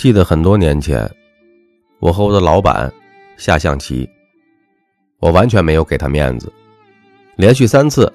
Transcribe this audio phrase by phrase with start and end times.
[0.00, 1.06] 记得很多年前，
[1.98, 2.90] 我和我的老板
[3.36, 4.08] 下象棋，
[5.18, 6.50] 我完全没有给他面子，
[7.36, 8.10] 连续三次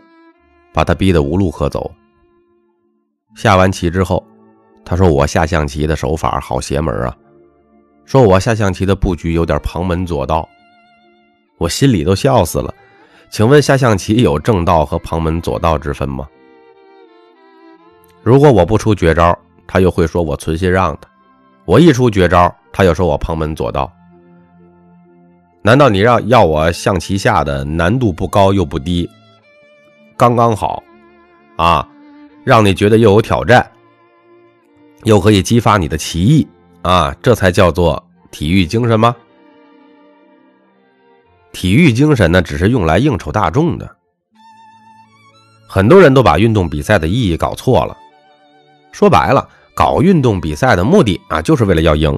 [0.73, 1.93] 把他逼得无路可走。
[3.35, 4.25] 下完棋之后，
[4.83, 7.15] 他说我下象棋的手法好邪门啊，
[8.03, 10.49] 说我下象棋的布局有点旁门左道，
[11.59, 12.73] 我心里都笑死了。
[13.29, 16.27] 请问下象棋有正道和旁门左道之分吗？
[18.23, 21.07] 如果我不出绝招，他又会说我存心让他；
[21.65, 23.91] 我一出绝招，他就说我旁门左道。
[25.61, 29.09] 难道你让要我象棋下的难度不高又不低，
[30.15, 30.83] 刚刚好
[31.55, 31.87] 啊，
[32.43, 33.67] 让你觉得又有挑战，
[35.05, 36.47] 又可以激发你的棋艺
[36.83, 39.15] 啊，这才叫做体育精神吗？
[41.51, 43.95] 体育精神呢，只是用来应酬大众的。
[45.67, 47.97] 很多人都把运动比赛的意义搞错了。
[48.91, 52.17] 说白了，搞运动比赛的目的啊，就是为了要赢。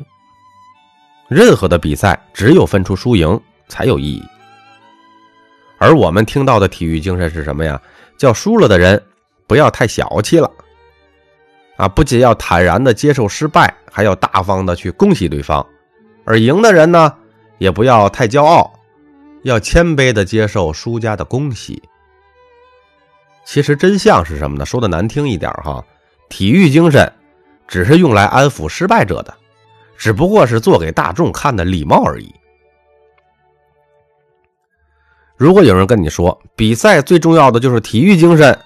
[1.27, 4.23] 任何的比赛，只有分出输赢才有意义。
[5.79, 7.81] 而我们听到的体育精神是什么呀？
[8.17, 9.01] 叫输了的人
[9.45, 10.49] 不要太小气了，
[11.75, 15.63] 啊，不仅要坦然的接受失败，还要大方的去恭喜对方；
[16.25, 17.13] 而赢的人呢，
[17.57, 18.73] 也不要太骄傲，
[19.43, 21.81] 要谦卑的接受输家的恭喜。
[23.45, 24.65] 其实真相是什么呢？
[24.65, 25.83] 说的难听一点哈。
[26.29, 27.13] 体育精神
[27.67, 29.33] 只是用来安抚失败者的，
[29.97, 32.33] 只不过是做给大众看的礼貌而已。
[35.35, 38.57] 如果有人跟你说比赛最重要的就是体育精神，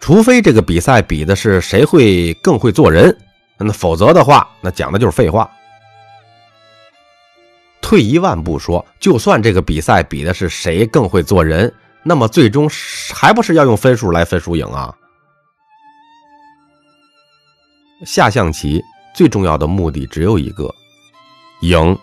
[0.00, 3.16] 除非这个比赛比的是谁会更会做人，
[3.58, 5.48] 那否则的话，那讲的就是废话。
[7.80, 12.68] 退一万步说，就算这个比赛比的是谁更会做人，那么最终
[13.12, 14.92] 还不是要用分数来分输赢啊？
[18.04, 18.82] 下象棋
[19.14, 20.72] 最重要的目的只有一个，
[21.60, 21.96] 赢。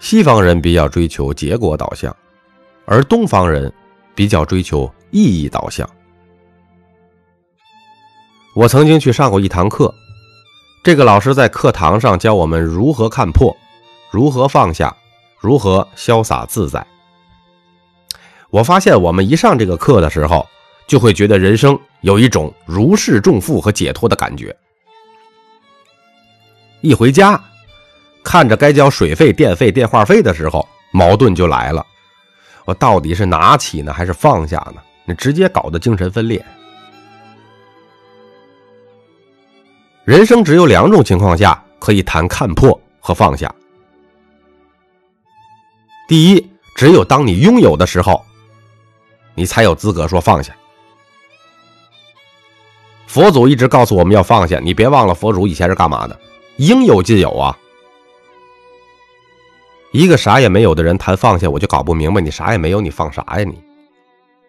[0.00, 2.14] 西方人比较追求结果导向，
[2.84, 3.72] 而东方人
[4.14, 5.88] 比较追求意义导向。
[8.54, 9.94] 我曾经去上过一堂课，
[10.82, 13.56] 这个老师在课堂上教我们如何看破，
[14.10, 14.94] 如何放下，
[15.40, 16.86] 如何潇洒自在。
[18.50, 20.46] 我发现我们一上这个课的时候。
[20.88, 24.56] 就会觉得人生有一种如释重负和解脱的感觉。
[26.80, 27.40] 一回家，
[28.24, 31.84] 看着该交水费、电费、电话费的时候，矛盾就来了：
[32.64, 34.82] 我到底是拿起呢，还是放下呢？
[35.04, 36.44] 那直接搞得精神分裂。
[40.04, 43.54] 人生只有两种情况下可以谈看破和放下：
[46.08, 48.24] 第一，只有当你拥有的时候，
[49.34, 50.56] 你才有资格说放下。
[53.08, 56.16] 佛祖一直告诉我们要放下，你别忘了佛祖以前是干嘛的？
[56.58, 57.58] 应有尽有啊！
[59.92, 63.58] 一个啥也没有的人谈放下，我就搞不明白，你啥也没有，你放啥呀你？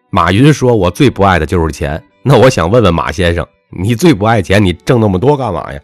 [0.09, 5.79] 马云说：“我最不爱的就是钱。”那我想问问马先生，你最不爱钱，你挣那么多干嘛呀？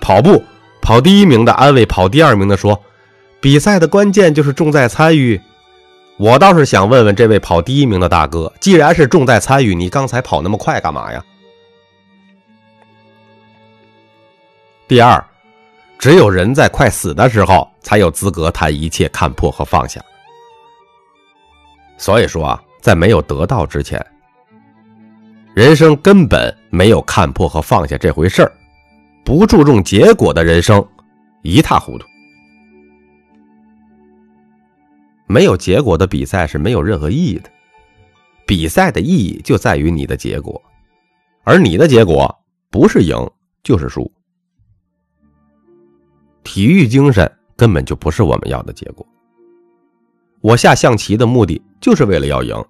[0.00, 0.44] 跑步
[0.80, 2.80] 跑第一名的安慰跑第二名的说
[3.40, 5.40] ：“比赛的关键就是重在参与。”
[6.18, 11.22] 我倒是想问问这位跑第一名的大哥，既然是重在参与，你刚才跑那么快干嘛呀？
[14.88, 15.22] 第二，
[15.98, 20.00] 只有人在快死的时候，才有资格谈一切看破和放下。
[21.98, 24.04] 所以说啊，在没有得到之前，
[25.54, 28.52] 人生根本没有看破和放下这回事儿。
[29.22, 30.86] 不注重结果的人生，
[31.42, 32.06] 一塌糊涂。
[35.26, 37.50] 没有结果的比赛是没有任何意义的，
[38.46, 40.62] 比赛的意义就在于你的结果，
[41.44, 42.32] 而你的结果
[42.70, 43.16] 不是赢
[43.62, 44.10] 就是输。
[46.44, 49.04] 体育精神根本就不是我们要的结果。
[50.40, 52.64] 我下象棋的目的就是为了要赢，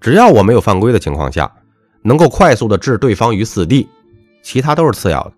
[0.00, 1.50] 只要我没有犯规的情况下，
[2.02, 3.88] 能够快速的置对方于死地，
[4.42, 5.32] 其他都是次要的。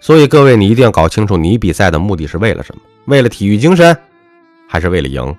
[0.00, 2.82] 所以各位，你一定要搞清楚，你比赛的目的是为了什么？
[3.06, 3.98] 为了体育精神？
[4.76, 5.34] 还是为了赢，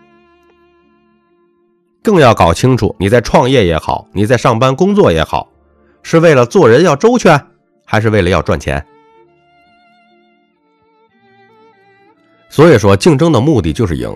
[2.01, 5.48] 更要搞清楚你在创业也好，你在上班工作也好，
[6.01, 7.39] 是为了做人要周全，
[7.86, 8.84] 还是为了要赚钱？
[12.50, 14.12] 所以说，竞争的目的就是赢，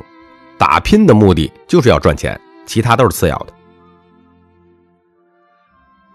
[0.58, 3.54] 打拼的目的就是要赚钱，其他都是次要的。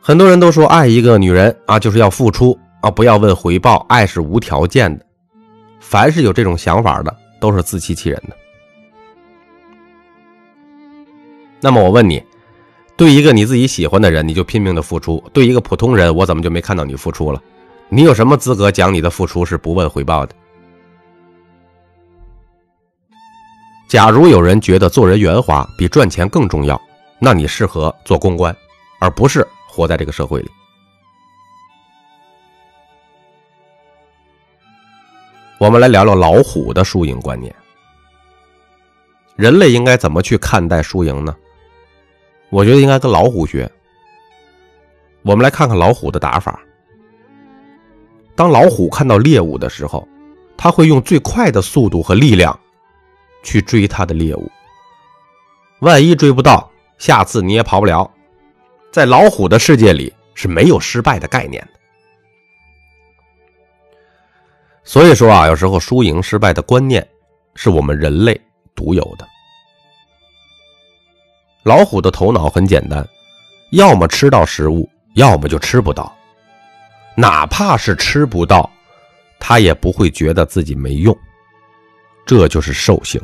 [0.01, 5.07] 很多人都说爱一个女人啊，就是要付出啊，不要问回报，爱是无条件的。
[5.79, 8.37] 凡是有这种想法的，都是自欺欺人的。
[11.61, 12.23] 那么我问你，
[12.97, 17.43] 对一个你自己喜欢的人，你就拼命的付出；对一个普通人，我怎么就没看到你付出了？
[17.89, 20.35] 你有什么资格讲你的付出是不问回报的？
[23.89, 26.81] 假如有人觉得做人圆滑比赚钱更重要，
[27.21, 28.55] 那你适合做公关，
[28.99, 30.51] 而不是活在这个社会里。
[35.59, 37.55] 我们来聊聊老虎的输赢观念。
[39.37, 41.35] 人类应该怎么去看待输赢呢？
[42.51, 43.71] 我觉得应该跟老虎学。
[45.23, 46.61] 我们来看看老虎的打法。
[48.35, 50.07] 当老虎看到猎物的时候，
[50.57, 52.59] 它会用最快的速度和力量
[53.43, 54.51] 去追它的猎物。
[55.81, 58.11] 万一追不到，下次你也跑不了。
[58.93, 61.81] 在老虎的世界里是没有失败的概念的。
[64.85, 67.07] 所以说啊，有时候输赢失败的观念
[67.55, 68.41] 是我们人类
[68.75, 69.27] 独有的。
[71.67, 73.05] 老虎的头脑很简单，
[73.71, 76.17] 要么吃到食物，要么就吃不到。
[77.17, 78.71] 哪怕是吃不到，
[79.41, 81.13] 它也不会觉得自己没用。
[82.25, 83.21] 这就是兽性。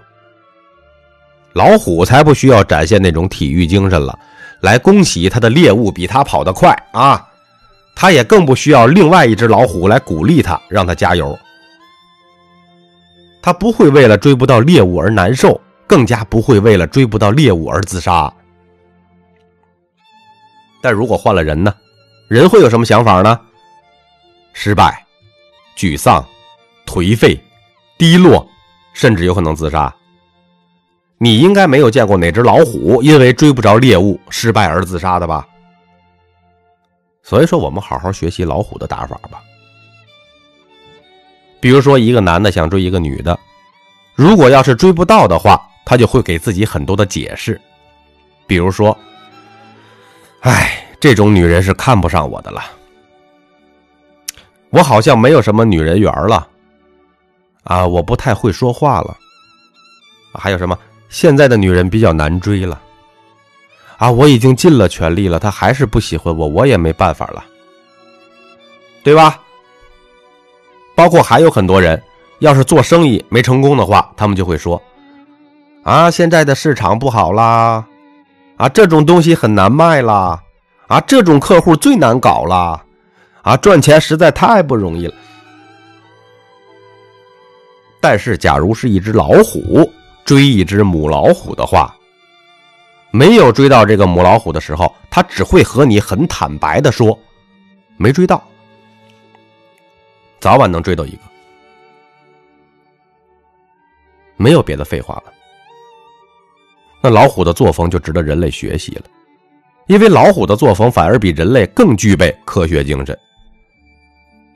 [1.52, 4.18] 老虎才不需要展现那种体育精神了，
[4.60, 7.24] 来恭喜他的猎物比他跑得快啊！
[7.94, 11.38] 它也更不需要另外一只老虎来鼓励它，让它加油。
[13.40, 15.60] 它不会为了追不到猎物而难受。
[15.92, 18.32] 更加不会为了追不到猎物而自杀。
[20.80, 21.74] 但如果换了人呢？
[22.28, 23.38] 人会有什么想法呢？
[24.54, 25.04] 失败、
[25.76, 26.26] 沮丧、
[26.86, 27.38] 颓废、
[27.98, 28.48] 低落，
[28.94, 29.94] 甚至有可能自杀。
[31.18, 35.46] 你应该没有见过哪只老虎因为追不着猎物失败而自杀的吧？
[37.22, 39.42] 所以说，我们好好学习老虎的打法吧。
[41.60, 43.38] 比如说，一个男的想追一个女的，
[44.14, 47.61] 如果要是追不到的话，他就会给自己很多的解释，
[48.46, 48.96] 比如说
[50.40, 52.62] ：“哎，这种女人是看不上我的了，
[54.70, 56.49] 我好像没有什么女人缘了，
[57.64, 59.17] 啊，我不太会说话了，
[60.34, 60.79] 还有什么？
[61.08, 62.81] 现在的女人比较难追了，
[63.99, 67.44] 啊，我已经尽了全力了，她还是不喜欢我，我也没办法了，
[69.02, 69.40] 对吧？
[70.94, 72.00] 包括还有很多人，
[72.38, 74.81] 要是做生意没成功的话，他们就会说。”
[75.82, 77.84] 啊，现在的市场不好啦，
[78.56, 80.40] 啊，这种东西很难卖啦，
[80.87, 82.84] 啊，这种客户最难搞啦，
[83.43, 85.14] 啊，赚钱实在太不容易了。
[88.00, 89.90] 但是，假如是一只老虎
[90.25, 91.93] 追一只母老虎的话，
[93.11, 97.19] 没有追到这个母老虎的时候，他只会和你很坦白的说，
[97.96, 98.40] 没追到，
[100.38, 101.23] 早晚能追到一个，
[104.37, 105.32] 没有别的废话了。
[107.02, 109.02] 那老虎的作风就值得人类学习了，
[109.88, 113.19] 因为老虎的作风反而比人类更具备科学精神。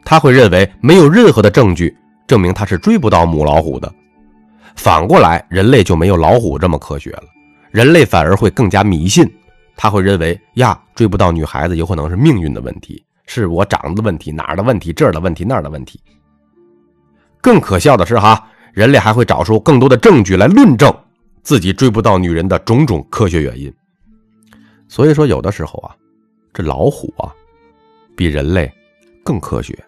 [0.04, 1.96] 他会认为没有任何的证据
[2.26, 3.92] 证明他是追不到母老虎的，
[4.76, 7.24] 反过来人类就没有老虎这么科学了，
[7.72, 9.28] 人类反而会更加迷信。
[9.76, 16.00] 他会认为呀，追不到女孩子有可能是命运的问题，是我长得的问题，哪儿的问题，这儿的问题，那儿的问题。
[17.40, 20.94] 更可笑的是哈，人类还会找出更多的证据来论证。
[21.46, 23.72] 自己追不到女人的种种科学原因，
[24.88, 25.94] 所以说有的时候啊，
[26.52, 27.32] 这老虎啊，
[28.16, 28.68] 比人类
[29.22, 29.78] 更科学。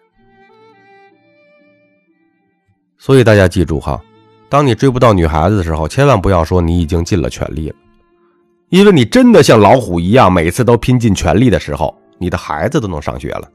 [2.97, 4.01] 所以大家记住哈，
[4.47, 7.75] 当你追不到女孩子的时候，千万不要说你已经尽了全力了，
[8.69, 13.51] 因为你真的像老虎一样，每次都拼尽全力的时候，你的孩子都能上学了。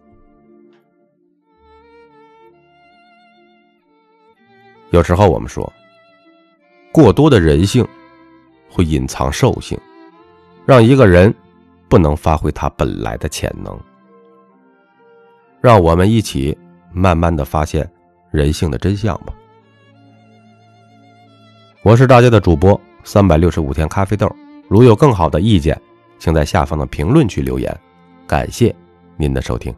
[4.91, 5.73] 有时候我们说。
[6.95, 7.85] 过多的人性
[8.71, 9.77] 会隐藏兽性，
[10.65, 11.35] 让一个人
[11.89, 13.77] 不能发挥他本来的潜能。
[15.61, 16.57] 让我们一起
[16.93, 17.91] 慢慢的发现
[18.31, 19.35] 人性的真相吧。
[21.83, 24.33] 我是大家的主播三百六十五天咖啡豆，
[24.69, 25.77] 如有更好的意见，
[26.21, 27.77] 请在下方的评论区留言。
[28.25, 28.73] 感谢
[29.17, 29.75] 您的收听。